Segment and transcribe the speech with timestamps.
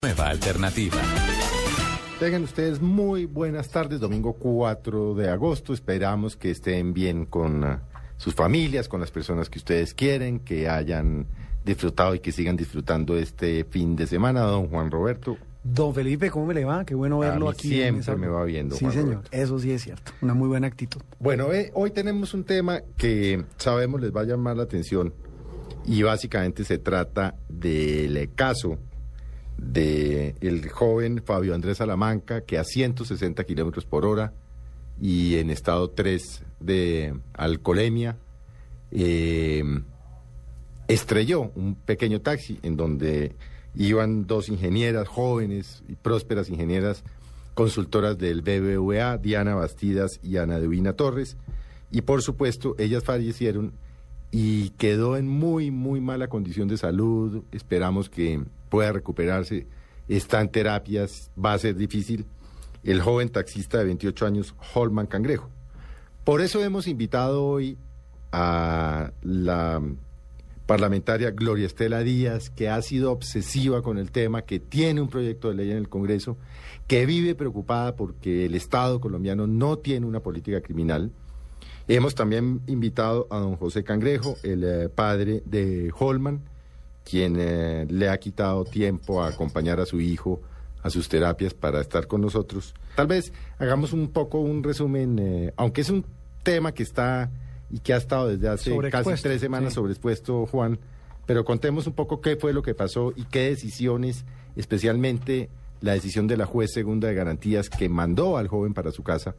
[0.00, 0.96] Nueva alternativa.
[2.20, 5.72] Tengan ustedes muy buenas tardes, domingo 4 de agosto.
[5.74, 7.78] Esperamos que estén bien con uh,
[8.16, 11.26] sus familias, con las personas que ustedes quieren, que hayan
[11.64, 14.42] disfrutado y que sigan disfrutando este fin de semana.
[14.42, 16.84] Don Juan Roberto, Don Felipe, ¿cómo me le va?
[16.84, 17.68] Qué bueno verlo mí aquí.
[17.68, 19.08] siempre esa- me va viendo, Sí, Juan señor.
[19.14, 19.30] Roberto.
[19.36, 20.12] Eso sí es cierto.
[20.22, 21.00] Una muy buena actitud.
[21.18, 25.12] Bueno, eh, hoy tenemos un tema que sabemos les va a llamar la atención
[25.84, 28.78] y básicamente se trata del caso
[29.58, 34.32] de el joven Fabio Andrés Salamanca que a 160 kilómetros por hora
[35.00, 38.16] y en estado 3 de alcoholemia
[38.90, 39.62] eh,
[40.88, 43.34] estrelló un pequeño taxi en donde
[43.74, 47.04] iban dos ingenieras jóvenes y prósperas ingenieras
[47.54, 51.36] consultoras del BBVA, Diana Bastidas y Ana Divina Torres,
[51.90, 53.72] y por supuesto ellas fallecieron
[54.30, 59.66] y quedó en muy, muy mala condición de salud, esperamos que pueda recuperarse,
[60.08, 62.26] está en terapias, va a ser difícil,
[62.84, 65.50] el joven taxista de 28 años, Holman Cangrejo.
[66.24, 67.78] Por eso hemos invitado hoy
[68.32, 69.82] a la
[70.66, 75.48] parlamentaria Gloria Estela Díaz, que ha sido obsesiva con el tema, que tiene un proyecto
[75.48, 76.36] de ley en el Congreso,
[76.86, 81.10] que vive preocupada porque el Estado colombiano no tiene una política criminal.
[81.88, 86.42] Hemos también invitado a don José Cangrejo, el eh, padre de Holman,
[87.02, 90.42] quien eh, le ha quitado tiempo a acompañar a su hijo
[90.82, 92.74] a sus terapias para estar con nosotros.
[92.94, 96.04] Tal vez hagamos un poco un resumen, eh, aunque es un
[96.42, 97.30] tema que está
[97.70, 99.74] y que ha estado desde hace casi tres semanas sí.
[99.76, 100.78] sobreexpuesto, Juan,
[101.26, 104.24] pero contemos un poco qué fue lo que pasó y qué decisiones,
[104.56, 105.50] especialmente
[105.80, 109.34] la decisión de la juez segunda de garantías que mandó al joven para su casa,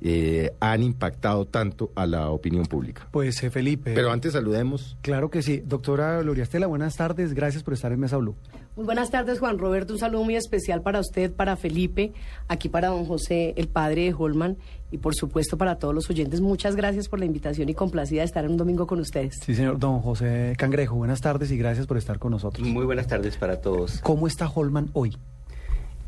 [0.00, 3.08] eh, han impactado tanto a la opinión pública.
[3.10, 3.92] Pues eh, Felipe.
[3.94, 4.96] Pero antes saludemos.
[5.02, 5.62] Claro que sí.
[5.64, 7.32] Doctora Gloria Estela, buenas tardes.
[7.34, 8.36] Gracias por estar en Mesa Blue.
[8.76, 9.92] Muy buenas tardes, Juan Roberto.
[9.92, 12.12] Un saludo muy especial para usted, para Felipe,
[12.48, 14.56] aquí para don José, el padre de Holman,
[14.90, 16.40] y por supuesto para todos los oyentes.
[16.40, 19.36] Muchas gracias por la invitación y complacida de estar en un domingo con ustedes.
[19.44, 19.78] Sí, señor.
[19.78, 22.66] Don José Cangrejo, buenas tardes y gracias por estar con nosotros.
[22.66, 24.00] Muy buenas tardes para todos.
[24.00, 25.16] ¿Cómo está Holman hoy?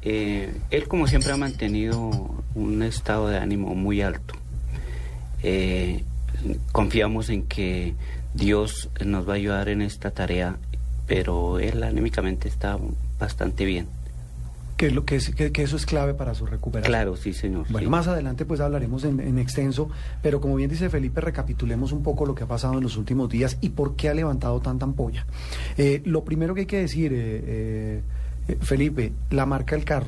[0.09, 2.11] Eh, él, como siempre, ha mantenido
[2.55, 4.35] un estado de ánimo muy alto.
[5.43, 6.05] Eh,
[6.71, 7.95] confiamos en que
[8.33, 10.59] Dios nos va a ayudar en esta tarea,
[11.09, 12.79] pero él anímicamente está
[13.19, 13.87] bastante bien.
[14.77, 16.89] Que, lo que, es- que, que eso es clave para su recuperación.
[16.93, 17.67] Claro, sí, señor.
[17.71, 17.91] Bueno, sí.
[17.91, 19.89] más adelante pues hablaremos en, en extenso,
[20.23, 23.29] pero como bien dice Felipe, recapitulemos un poco lo que ha pasado en los últimos
[23.31, 25.27] días y por qué ha levantado tanta ampolla.
[25.79, 28.03] Eh, lo primero que hay que decir, eh,
[28.61, 30.07] Felipe, la marca del carro.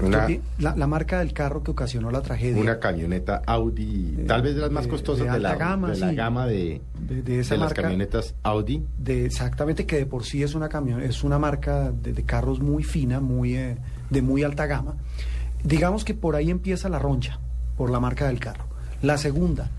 [0.00, 2.60] Una- ¿Qué pi- La, la marca del carro que ocasionó la tragedia.
[2.60, 5.98] Una camioneta Audi, Eh, tal vez de las más costosas de de, la, gama, de
[5.98, 6.14] la sí.
[6.16, 8.82] gama de, De- de esa las camionetas Audi.
[8.98, 12.60] de exactamente que de por sí es una camión, es una marca de, de carros
[12.60, 13.76] muy fina, muy eh,
[14.10, 14.94] de muy alta gama.
[15.62, 17.38] Digamos que por ahí empieza la roncha,
[17.76, 18.64] por la marca del carro.
[19.02, 19.70] La segunda,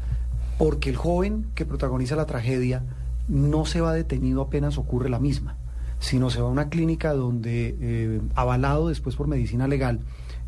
[0.57, 2.83] porque el joven que protagoniza la tragedia
[3.27, 5.57] no se va detenido apenas ocurre la misma,
[5.99, 9.99] sino se va a una clínica donde, eh, avalado después por medicina legal,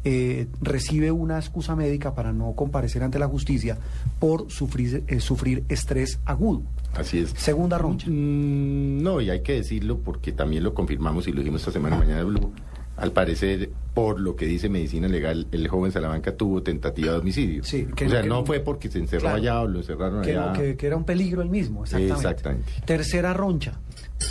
[0.03, 3.77] eh, recibe una excusa médica para no comparecer ante la justicia
[4.19, 6.61] por sufrir, eh, sufrir estrés agudo.
[6.95, 7.31] Así es.
[7.31, 8.07] Segunda roncha.
[8.09, 11.97] Mm, no, y hay que decirlo porque también lo confirmamos y lo dijimos esta semana
[11.97, 12.51] mañana de Blue.
[12.95, 17.63] Al parecer, por lo que dice medicina legal, el joven Salamanca tuvo tentativa de homicidio.
[17.63, 19.37] Sí, que- o sea, que- no fue porque se encerró Claro.
[19.37, 20.53] allá o lo encerraron allá.
[20.53, 22.15] que- que era un peligro el mismo, exactamente.
[22.15, 22.71] Exactamente.
[22.85, 23.73] Tercera roncha,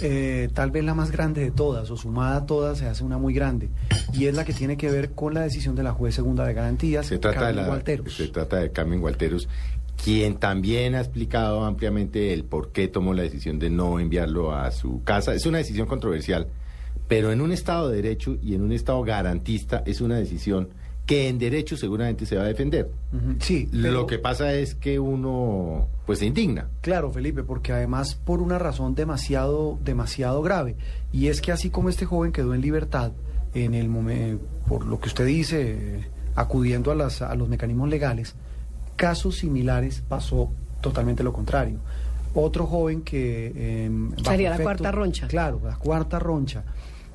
[0.03, 3.19] eh, tal vez la más grande de todas, o sumada a todas se hace una
[3.19, 3.71] muy grande,
[4.13, 6.55] y es la que tiene que ver con la decisión de la juez segunda de
[6.55, 8.15] garantías, Se trata, de Carmen la, Gualteros.
[8.15, 9.49] se trata de Carmen Gualteros,
[10.03, 14.71] quien también ha explicado ampliamente el por qué tomó la decisión de no enviarlo a
[14.71, 15.35] su casa.
[15.35, 16.49] Es una decisión controversial,
[17.09, 20.69] pero en un Estado de Derecho y en un Estado garantista es una decisión
[21.07, 22.91] que en derecho seguramente se va a defender.
[23.41, 26.69] Sí, pero- Lo que pasa es que uno pues se indigna.
[26.81, 30.77] Claro, Felipe, porque además por una razón demasiado, demasiado grave.
[31.13, 33.13] Y es que así como este joven quedó en libertad,
[33.55, 34.39] en el momen-
[34.69, 36.05] por lo que usted dice, eh,
[36.35, 38.35] acudiendo a, las, a los mecanismos legales,
[38.97, 40.51] casos similares pasó
[40.81, 41.79] totalmente lo contrario.
[42.35, 43.53] Otro joven que...
[43.55, 45.27] eh, bajo Sería la cuarta roncha.
[45.29, 46.65] Claro, la cuarta roncha.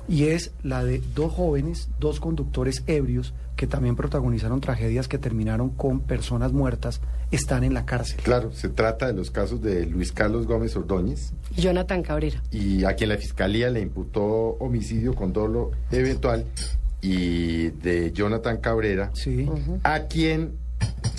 [0.08, 5.70] Y es la de dos jóvenes, dos conductores ebrios que también protagonizaron tragedias que terminaron
[5.70, 7.00] con personas muertas,
[7.30, 8.18] están en la cárcel.
[8.22, 12.42] Claro, se trata de los casos de Luis Carlos Gómez Ordóñez Jonathan Cabrera.
[12.50, 14.22] y a quien la fiscalía le imputó
[14.58, 16.44] homicidio con dolo eventual
[17.00, 19.48] y de Jonathan Cabrera, Sí.
[19.84, 20.52] a quien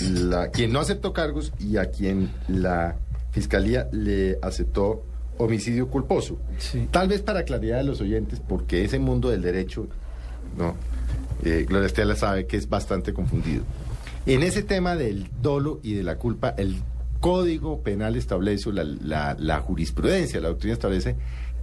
[0.02, 2.96] la quien no aceptó cargos y a quien la
[3.32, 5.04] fiscalía le aceptó
[5.38, 6.38] homicidio culposo.
[6.58, 6.88] Sí.
[6.92, 9.88] Tal vez para claridad de los oyentes, porque ese mundo del derecho,
[10.58, 10.76] no,
[11.44, 13.64] eh, Gloria Estela sabe que es bastante confundido.
[14.26, 16.78] En ese tema del dolo y de la culpa, el
[17.20, 21.16] Código Penal establece, la, la- la jurisprudencia, la doctrina establece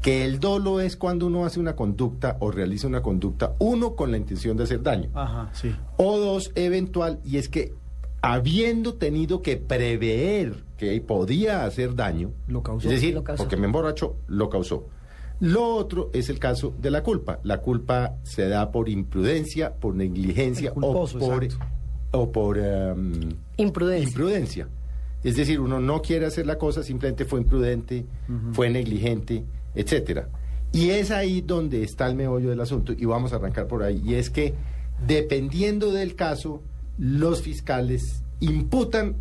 [0.03, 4.11] que el dolo es cuando uno hace una conducta o realiza una conducta, uno, con
[4.11, 5.75] la intención de hacer daño, Ajá, sí.
[5.99, 7.75] o dos, eventual, y es que
[8.23, 12.89] habiendo tenido que prever que podía hacer daño, Lo causó.
[12.89, 13.43] es decir, Lo causó.
[13.45, 14.87] porque me emborrachó, lo causó.
[15.41, 17.41] Lo otro es el caso de la culpa.
[17.45, 21.49] La culpa se da por imprudencia, por negligencia culposo, o por,
[22.13, 24.09] o por em, Imprudencia.
[24.09, 24.69] imprudencia.
[25.25, 28.05] Es decir, uno no quiere hacer la cosa, simplemente fue imprudente,
[28.53, 29.45] fue negligente,
[29.75, 30.29] etcétera.
[30.73, 34.01] Y es ahí donde está el meollo del asunto, y vamos a arrancar por ahí.
[34.05, 34.55] Y es que,
[35.07, 36.63] dependiendo del caso,
[37.01, 39.17] los fiscales imputan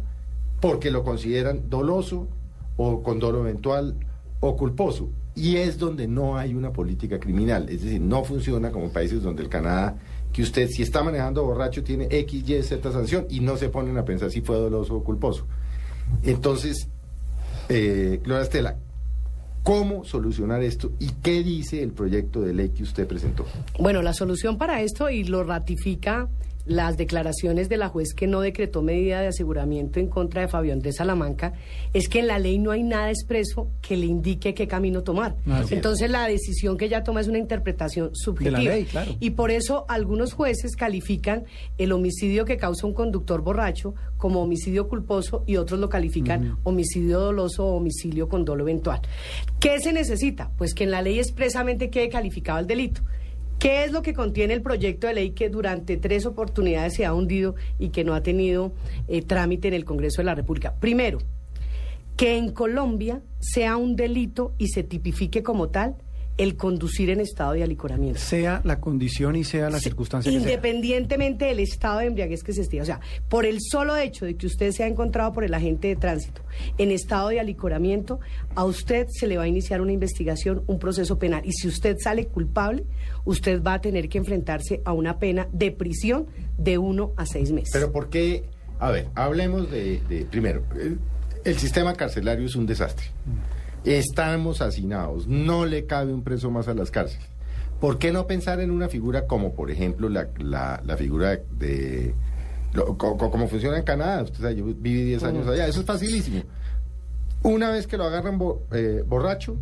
[0.60, 2.28] porque lo consideran doloso
[2.76, 3.96] o con dolo eventual
[4.42, 5.10] o culposo.
[5.34, 7.70] Y es donde no hay una política criminal.
[7.70, 9.98] Es decir, no funciona como países donde el Canadá,
[10.34, 13.98] que usted si está manejando borracho tiene X, Y, Z sanción y no se ponen
[13.98, 15.48] a pensar si fue doloso o culposo.
[16.24, 16.90] Entonces,
[17.70, 18.76] eh, Estela,
[19.64, 23.46] ¿cómo solucionar esto y qué dice el proyecto de ley que usted presentó?
[23.80, 26.28] Bueno, la solución para esto, y lo ratifica
[26.70, 30.80] las declaraciones de la juez que no decretó medida de aseguramiento en contra de Fabián
[30.80, 31.54] de Salamanca,
[31.94, 35.36] es que en la ley no hay nada expreso que le indique qué camino tomar.
[35.48, 35.72] Así es.
[35.72, 38.60] Entonces la decisión que ella toma es una interpretación subjetiva.
[38.60, 39.16] ley, claro.
[39.20, 41.46] Y por eso algunos jueces califican
[41.80, 47.20] el homicidio que causa un conductor borracho como homicidio culposo y otros lo califican homicidio
[47.20, 49.02] doloso o homicidio con dolo eventual.
[49.60, 50.52] ¿Qué se necesita?
[50.56, 53.02] Pues que en la ley expresamente quede calificado el delito.
[53.60, 57.14] ¿Qué es lo que contiene el proyecto de ley que durante tres oportunidades se ha
[57.14, 58.72] hundido y que no ha tenido
[59.10, 60.76] eh, trámite en el Congreso de la República?
[60.80, 61.18] Primero,
[62.16, 65.96] que en Colombia sea un delito y se tipifique como tal
[66.40, 68.20] el conducir en estado de alicoramiento.
[68.20, 70.50] Sea la condición y sea la Sí, circunstancia que sea.
[70.50, 72.82] Independientemente del estado de embriaguez que se esté.
[72.82, 75.96] O sea, por el solo hecho de que usted sea encontrado por el agente de
[75.98, 76.42] tránsito
[76.78, 78.20] en estado de alicoramiento,
[78.56, 81.42] a usted se le va a iniciar una investigación, un proceso penal.
[81.46, 82.86] Y si usted sale culpable,
[83.26, 86.28] usted va a tener que enfrentarse a una pena de prisión
[86.58, 87.70] de uno a seis meses.
[87.74, 88.46] Pero ¿por qué?
[88.80, 91.00] A ver, hablemos de, de- primero, el,
[91.44, 93.08] el sistema carcelario es un desastre.
[93.86, 97.26] Estamos hacinados, no le cabe un preso más a las cárceles.
[97.80, 102.14] ¿Por qué no pensar en una figura como, por ejemplo, la, la- la figura de...
[102.74, 104.24] lo- co- co- como funciona en Canadá?
[104.24, 106.44] Usted sabe, yo viví 10 años allá, eso es facilísimo.
[107.42, 109.56] Una vez que lo agarran bo- eh, borracho,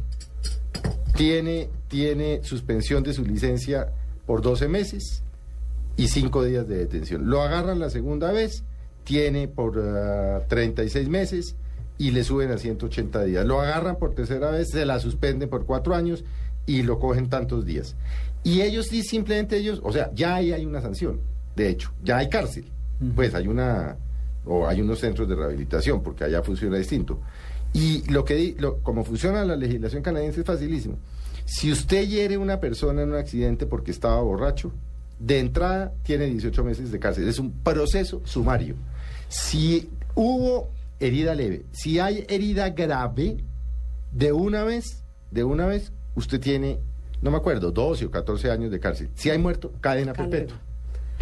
[1.15, 3.89] tiene, tiene suspensión de su licencia
[4.25, 5.23] por 12 meses
[5.95, 7.29] y 5 días de detención.
[7.29, 8.63] Lo agarran la segunda vez,
[9.03, 11.55] tiene por ah, 36 meses
[11.97, 13.45] y le suben a 180 días.
[13.45, 16.23] Lo agarran por tercera vez, se la suspenden por 4 años
[16.65, 17.95] y lo cogen tantos días.
[18.43, 21.19] Y ellos sí, simplemente ellos, o sea, ya ahí hay una sanción,
[21.55, 22.65] de hecho, ya hay cárcel.
[23.15, 23.97] Pues hay una,
[24.45, 27.19] o hay unos centros de rehabilitación, porque allá funciona distinto.
[27.73, 30.97] Y lo que lo, como funciona la legislación canadiense es facilísimo.
[31.45, 34.71] Si usted hiere a una persona en un accidente porque estaba borracho,
[35.19, 37.27] de entrada tiene 18 meses de cárcel.
[37.27, 38.75] Es un proceso sumario.
[39.29, 43.37] Si hubo herida leve, si hay herida grave,
[44.11, 46.79] de una vez, de una vez, usted tiene,
[47.21, 49.09] no me acuerdo, 12 o 14 años de cárcel.
[49.15, 50.57] Si hay muerto, cadena perpetua.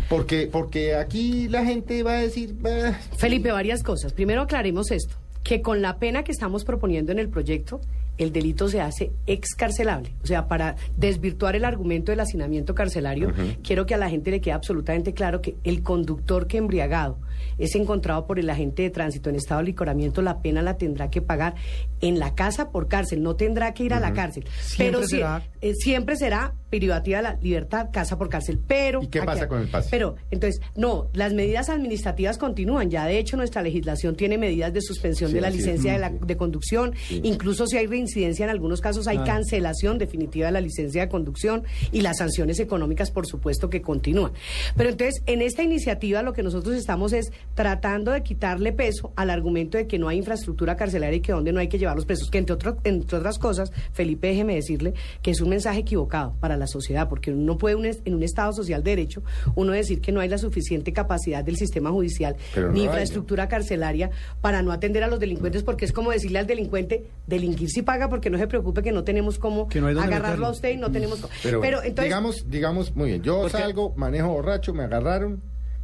[0.10, 2.94] Porque, porque aquí la gente va a decir, "Bah".
[3.18, 4.14] Felipe, varias cosas.
[4.14, 7.82] Primero aclaremos esto, que con la pena que estamos proponiendo en el proyecto,
[8.18, 10.14] el delito se hace excarcelable.
[10.24, 14.42] O sea, para desvirtuar el argumento del hacinamiento carcelario, quiero que a la gente le
[14.42, 17.18] quede absolutamente claro que el conductor que embriagado
[17.58, 21.10] es encontrado por el agente de tránsito en estado de licoramiento, la pena la tendrá
[21.10, 21.56] que pagar
[22.02, 24.46] en la casa por cárcel, no tendrá que ir a la cárcel.
[24.62, 28.60] Siempre pero será- eh, siempre será privativa de la libertad, casa por cárcel.
[28.68, 29.88] Pero ¿Y qué aquí- pasa con el pase?
[29.90, 32.90] Pero entonces, no, las medidas administrativas continúan.
[32.90, 36.10] Ya de hecho nuestra legislación tiene medidas de suspensión Sí, de la licencia de, la-
[36.10, 36.18] Sí.
[36.26, 36.94] de conducción.
[37.24, 41.64] Incluso si hay reincidencia en algunos casos, hay cancelación definitiva de la licencia de conducción
[41.92, 44.32] y las sanciones económicas, por supuesto, que continúan.
[44.76, 49.30] Pero entonces, en esta iniciativa lo que nosotros estamos es tratando de quitarle peso al
[49.30, 52.06] argumento de que no hay infraestructura carcelaria y que donde no hay que llevar los
[52.06, 56.36] presos, que entre, otro- entre otras cosas, Felipe, déjeme decirle que es un mensaje equivocado
[56.40, 59.24] para la sociedad, porque uno no puede un en un Estado social de derecho,
[59.56, 64.10] uno decir que no hay la suficiente capacidad del sistema judicial Pero ni infraestructura carcelaria
[64.42, 68.10] para no atender a los delincuentes, porque es como decirle al delincuente, delinquir si paga
[68.10, 70.50] porque no se preocupe que no tenemos cómo no agarrarlo a meterlo.
[70.52, 71.32] usted y no tenemos cómo.
[71.44, 75.42] Pero, Pero, bueno, entonces, digamos, digamos, muy bien, yo Porque- salgo, manejo borracho, me agarraron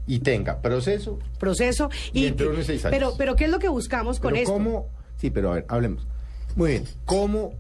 [0.08, 1.20] y tenga proceso.
[1.40, 2.98] proceso Y y, entre uno y seis años.
[2.98, 4.90] pero pero qué es lo que buscamos con pero esto ¿cómo?
[5.18, 6.08] Sí, pero a ver, hablemos.
[6.56, 7.54] Muy bien, ¿cómo,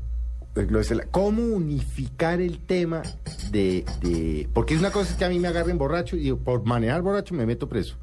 [0.55, 0.67] eh,
[1.11, 3.03] cómo unificar el tema
[3.51, 6.65] de, de- Porque es una cosa es que a mí me agarren borracho y por
[6.65, 7.95] manejar borracho me meto preso.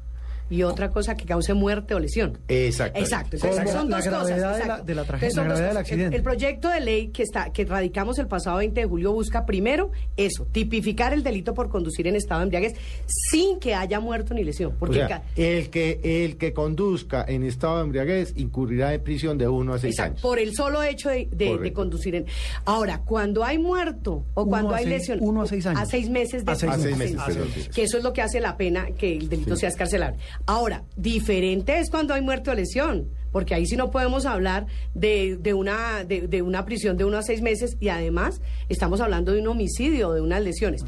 [0.49, 2.99] Y otra cosa que cause muerte o lesión Exacto.
[2.99, 3.63] Exacto, son La
[3.97, 4.35] dos gravedad cosas.
[4.35, 4.83] de la- exacto.
[4.85, 5.71] de la tragedia, Entonces, son la dos gravedad del.
[5.71, 6.17] El- accidente.
[6.17, 9.91] El, proyecto de ley que está que radicamos el pasado 20 de julio busca primero
[10.17, 12.73] eso, tipificar el delito por conducir en estado de embriaguez
[13.05, 17.43] sin que haya muerto ni lesión, O porque sea, el que, el que conduzca en
[17.43, 20.21] estado de embriaguez incurrirá en prisión de uno a seis Exacto, años.
[20.21, 21.75] por el solo hecho de, de- de Correcto.
[21.75, 22.25] conducir en.
[22.65, 25.19] Ahora, cuando hay muerto o Uno cuando hay seis- lesión.
[25.21, 25.81] uno a seis años.
[25.81, 27.69] A seis meses de A seis A seis meses.
[27.73, 30.17] que eso es lo que hace la pena que el delito sea escarcelable.
[30.45, 35.37] Ahora, diferente es cuando hay muerte o lesión, porque ahí sí no podemos hablar de,
[35.37, 39.31] de una, de, de una prisión de uno a seis meses y además estamos hablando
[39.31, 40.83] de un homicidio, de unas lesiones.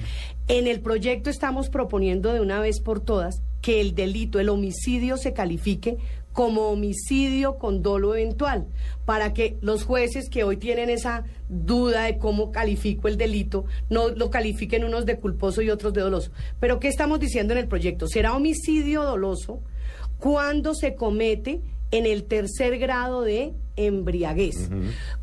[0.47, 5.17] En el proyecto estamos proponiendo de una vez por todas que el delito, el homicidio
[5.17, 5.97] se califique
[6.33, 8.65] como homicidio con dolo eventual,
[9.05, 14.09] para que los jueces que hoy tienen esa duda de cómo califico el delito, no
[14.09, 16.31] lo califiquen unos de culposo y otros de doloso.
[16.59, 18.07] Pero ¿qué estamos diciendo en el proyecto?
[18.07, 19.59] ¿Será homicidio doloso
[20.19, 21.61] cuando se comete
[21.91, 24.69] en el tercer grado de embriaguez?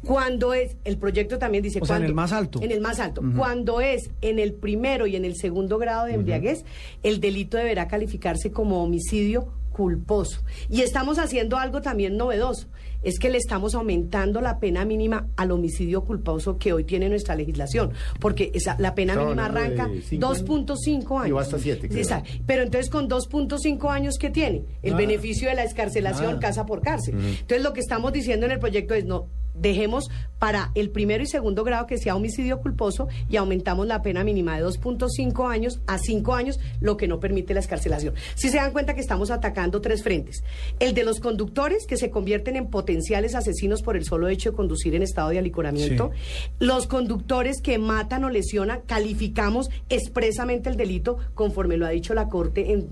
[0.04, 1.78] Cuando es, el proyecto también dice...
[1.80, 2.60] O sea, en el más alto.
[2.62, 3.22] En el más alto.
[3.34, 6.66] Cuando es en el primero y en el segundo grado de embriaguez,
[7.02, 10.40] el delito deberá calificarse como homicidio culposo.
[10.68, 12.66] Y estamos haciendo algo también novedoso,
[13.04, 17.36] es que le estamos aumentando la pena mínima al homicidio culposo que hoy tiene nuestra
[17.36, 20.44] legislación, porque esa, la pena mínima arranca de cinco años.
[20.44, 21.28] 2.5 años.
[21.28, 22.00] Y va hasta siete, creo.
[22.00, 22.28] Exacto.
[22.44, 24.64] Pero entonces con 2.5 años ¿qué tiene?
[24.82, 27.14] El beneficio de la escarcelación casa por cárcel.
[27.14, 29.28] Entonces lo que estamos diciendo en el proyecto es no
[29.60, 34.22] dejemos para el primero y segundo grado que sea homicidio culposo y aumentamos la pena
[34.24, 38.14] mínima de 2.5 años a 5 años, lo que no permite la escarcelación.
[38.34, 40.42] Si se dan cuenta que estamos atacando tres frentes.
[40.78, 44.56] El de los conductores que se convierten en potenciales asesinos por el solo hecho de
[44.56, 46.10] conducir en estado de alicoramiento.
[46.58, 52.28] Los conductores que matan o lesionan, calificamos expresamente el delito conforme lo ha dicho la
[52.28, 52.88] Corte en,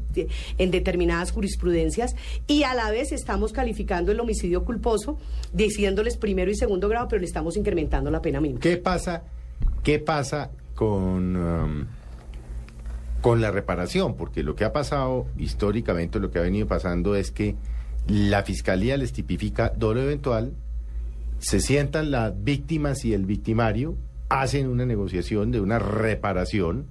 [0.59, 5.19] en determinadas jurisprudencias y a la vez estamos calificando el homicidio culposo
[5.53, 8.61] diciéndoles primero y segundo grado, pero le estamos incrementando la pena mínima.
[8.61, 9.25] ¿Qué pasa,
[9.83, 11.87] qué pasa con, um,
[13.21, 14.17] con la reparación?
[14.17, 17.57] Porque lo que ha pasado históricamente, lo que ha venido pasando es que
[18.09, 20.53] la fiscalía les tipifica dolo eventual,
[21.39, 23.97] se sientan las víctimas y el victimario,
[24.29, 26.87] hacen una negociación de una reparación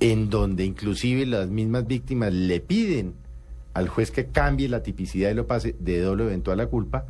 [0.00, 3.14] en donde inclusive las mismas víctimas le piden
[3.74, 7.06] al juez que cambie la tipicidad y lo pase de dolo eventual a culpa.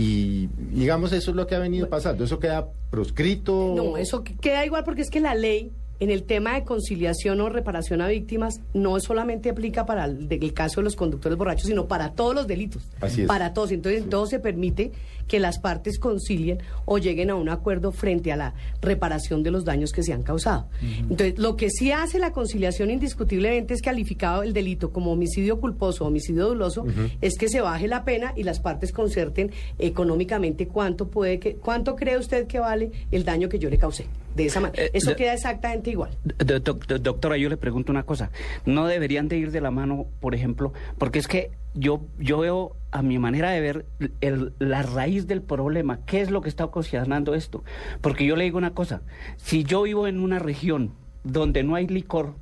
[0.00, 2.22] Y digamos, eso es lo que ha venido pasando.
[2.22, 3.74] Eso queda proscrito.
[3.76, 7.40] No, eso que- queda igual porque es que la ley en el tema de conciliación
[7.40, 11.88] o reparación a víctimas no solamente aplica para el, caso de los conductores borrachos, sino
[11.88, 12.82] para todos los delitos.
[13.00, 13.26] Así es.
[13.26, 13.72] Para todos.
[13.72, 14.92] Entonces, en todo se permite
[15.26, 19.64] que las partes concilien o lleguen a un acuerdo frente a la reparación de los
[19.64, 20.68] daños que se han causado.
[20.80, 26.04] Entonces, lo que sí hace la conciliación indiscutiblemente es calificado el delito como homicidio culposo
[26.04, 26.86] o homicidio doloso,
[27.20, 31.94] es que se baje la pena y las partes concerten económicamente cuánto puede que, cuánto
[31.94, 34.06] cree usted que vale el daño que yo le causé.
[34.38, 34.84] De esa manera.
[34.84, 36.16] Eh, Eso queda exactamente igual.
[36.24, 38.30] Do- doc- do- doctora, yo le pregunto una cosa.
[38.64, 40.72] ¿No deberían de ir de la mano, por ejemplo?
[40.96, 43.84] Porque es que yo, yo veo, a mi manera de ver,
[44.22, 45.98] el- la raíz del problema.
[46.06, 47.62] ¿Qué es lo que está ocasionando esto?
[48.00, 49.02] Porque yo le digo una cosa.
[49.36, 50.92] Si yo vivo en una región
[51.24, 52.34] donde no hay licor,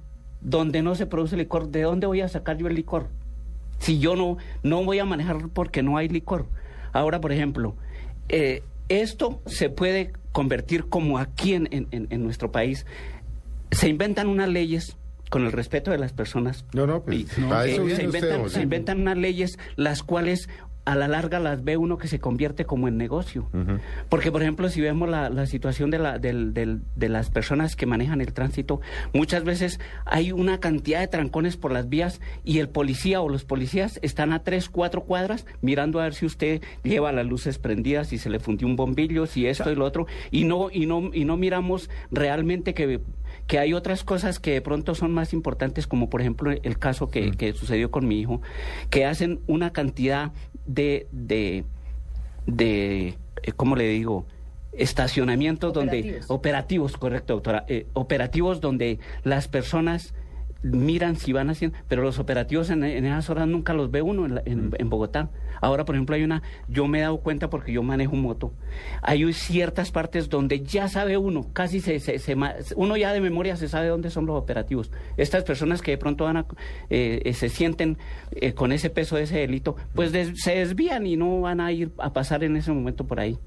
[0.43, 3.09] donde no se produce licor, ¿de dónde voy a sacar yo el licor?
[3.79, 6.47] Si yo no, no voy a manejar porque no hay licor.
[6.93, 7.75] Ahora, por ejemplo,
[8.29, 12.85] eh, esto se puede convertir como aquí en, en- en- nuestro país.
[13.71, 14.99] Se inventan unas leyes
[15.31, 16.65] con el respeto de las personas.
[16.73, 18.55] No, no, pues, Y, eso eh, se, inventan, José.
[18.57, 20.49] se inventan unas leyes las cuales
[20.85, 23.49] a la larga las ve uno que se convierte como en negocio.
[24.09, 27.75] Porque, por ejemplo, si vemos la, la situación de, la, del- del- de las personas
[27.75, 28.81] que manejan el tránsito,
[29.13, 33.45] muchas veces hay una cantidad de trancones por las vías y el policía o los
[33.45, 38.07] policías están a tres, cuatro cuadras mirando a ver si usted lleva las luces prendidas,
[38.07, 41.11] si se le fundió un bombillo, si esto y lo otro, y no, y no,
[41.13, 43.01] y no miramos realmente que
[43.47, 47.11] que hay otras cosas que de pronto son más importantes, como por ejemplo el caso
[47.11, 48.41] que, que sucedió con mi hijo,
[48.91, 50.33] que hacen una cantidad
[50.67, 51.65] de, de,
[52.47, 54.27] de eh, ¿cómo le digo?
[54.73, 56.31] Estacionamientos donde Operativos.
[56.31, 60.13] operativos, correcto, doctora, eh, operativos donde las personas
[60.63, 64.27] miran si van haciendo, pero los operativos en, en esas horas nunca los ve uno
[64.27, 65.31] en, la- en- en Bogotá.
[65.61, 68.53] Ahora, por ejemplo, hay una, yo me he dado cuenta porque yo manejo moto,
[69.03, 72.37] hay ciertas partes donde ya sabe uno, casi se, se- se
[72.77, 74.91] uno ya de memoria se sabe dónde son los operativos.
[75.17, 76.47] Estas personas que de pronto van a,
[76.91, 77.97] eh, se sienten
[78.33, 81.73] eh, con ese peso de ese delito, pues des- se desvían y no van a
[81.73, 83.39] ir a pasar en ese momento por ahí.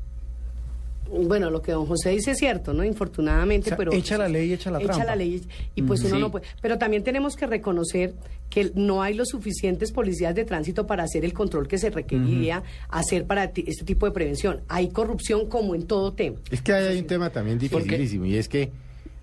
[1.11, 2.83] Bueno, lo que don José dice es cierto, ¿no?
[2.83, 3.93] Infortunadamente, O sea, pero...
[3.93, 5.03] echa la ley, echa la trampa.
[5.05, 5.41] la ley
[5.75, 6.21] y pues uno Sí.
[6.21, 6.45] no puede...
[6.61, 8.13] Pero también tenemos que reconocer
[8.49, 12.63] que no hay los suficientes policías de tránsito para hacer el control que se requeriría
[12.89, 14.61] hacer para ti- este tipo de prevención.
[14.67, 16.37] Hay corrupción como en todo tema.
[16.51, 18.71] Es que ahí hay un tema también dificilísimo y es que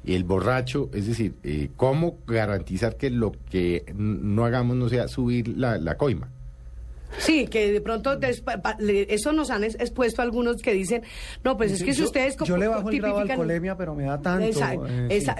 [0.04, 5.48] el borracho, es decir, eh, ¿cómo garantizar que lo que no hagamos no sea subir
[5.48, 6.30] la, la coima?
[7.18, 8.18] Sí, que de pronto
[9.08, 11.02] eso nos han es- expuesto algunos que dicen,
[11.44, 12.36] no, pues es que si ustedes...
[12.44, 14.46] Yo le bajo el grado de tipifican- alcoholemia, pero me da tanto.
[14.46, 14.74] Esa-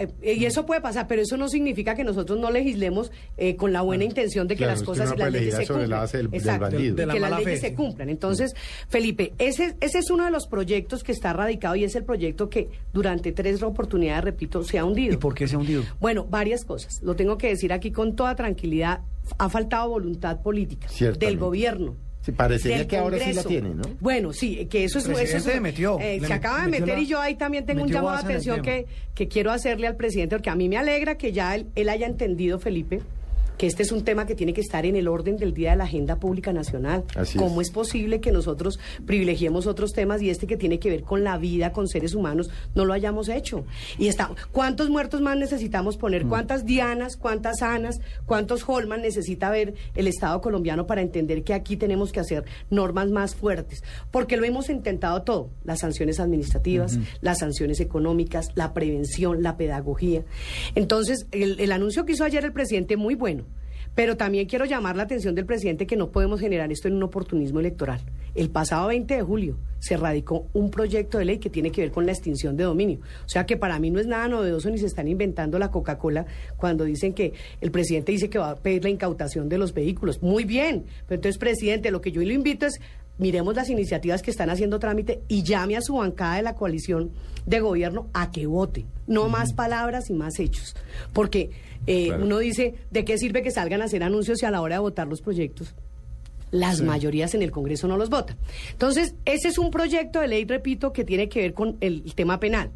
[0.00, 0.30] eh, sí.
[0.40, 3.83] y eso puede pasar, pero eso no significa que nosotros no legislemos eh, con la
[3.83, 5.97] buena intención de que Claro, las cosas y las puede leyes se legislar sobre la
[5.97, 6.00] cumplan.
[6.00, 6.95] base del- del Exacto, bandido.
[6.97, 8.09] De la que las leyes fe, se cumplan.
[8.09, 8.54] Entonces,
[8.88, 12.49] Felipe, ese, ese es uno de los proyectos que está radicado y es el proyecto
[12.49, 15.14] que durante tres oportunidades, repito, se ha hundido.
[15.14, 15.83] ¿Y por qué se ha hundido?
[16.00, 17.00] Bueno, varias cosas.
[17.02, 19.00] Lo tengo que decir aquí con toda tranquilidad.
[19.38, 21.95] Ha faltado voluntad política del gobierno.
[22.21, 23.83] Sí, parecería del que ahora sí la tiene, ¿no?
[24.00, 25.06] Bueno, sí, que eso es...
[25.06, 27.64] El eso es metió, eh, le se acaba de meter la- y yo ahí también
[27.66, 30.76] tengo un llamado de atención que, que quiero hacerle al presidente, porque a mí me
[30.76, 33.00] alegra que ya él, él haya entendido, Felipe,
[33.57, 35.77] que este es un tema que tiene que estar en el orden del día de
[35.77, 37.05] la agenda pública nacional.
[37.15, 37.69] Así ¿Cómo es.
[37.69, 41.39] es posible que nosotros privilegiemos otros temas y este que tiene que ver con la
[41.39, 43.65] vida, con seres humanos, no lo hayamos hecho?
[43.99, 46.25] Y está, ¿cuántos muertos más necesitamos poner?
[46.25, 46.29] Mm.
[46.29, 51.77] ¿Cuántas Dianas, cuántas Anas, cuántos Holman necesita ver el Estado colombiano para entender que aquí
[51.77, 53.83] tenemos que hacer normas más fuertes?
[54.11, 60.25] Porque lo hemos intentado todo, las sanciones administrativas, las sanciones económicas, la prevención, la pedagogía.
[60.75, 63.46] Entonces, el, el anuncio que hizo ayer el presidente, muy bueno.
[63.97, 67.02] Pero también quiero llamar la atención del presidente que no podemos generar esto en un
[67.02, 68.00] oportunismo electoral.
[68.35, 71.91] El pasado 20 de julio se radicó un proyecto de ley que tiene que ver
[71.91, 72.99] con la extinción de dominio.
[73.25, 76.26] O sea que para mí no es nada novedoso ni se están inventando la Coca-Cola
[76.59, 77.32] cuando dicen que
[77.63, 80.23] el presidente dice que va a pedir la incautación de los vehículos.
[80.23, 82.78] Muy bien, pero entonces, presidente, lo que yo le invito es
[83.19, 87.11] miremos las iniciativas que están haciendo trámite y llame a su bancada de la coalición
[87.47, 88.85] de gobierno a que vote.
[89.07, 90.75] No más palabras y más hechos.
[91.13, 91.50] Porque
[91.87, 92.25] eh, Claro.
[92.25, 94.81] uno dice, ¿de qué sirve que salgan a hacer anuncios si a la hora de
[94.81, 95.75] votar los proyectos?
[96.52, 98.37] Las mayorías en el Congreso no los votan.
[98.71, 102.39] Entonces, ese es un proyecto de ley, repito, que tiene que ver con el tema
[102.41, 102.71] penal.